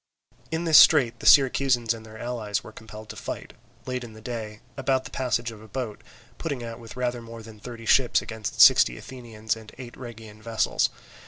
[0.49, 3.53] In this strait the Syracusans and their allies were compelled to fight,
[3.85, 6.01] late in the day, about the passage of a boat,
[6.39, 10.89] putting out with rather more than thirty ships against sixteen Athenian and eight Rhegian vessels.